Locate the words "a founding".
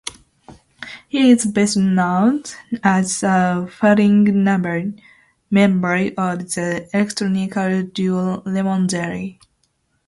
3.21-4.33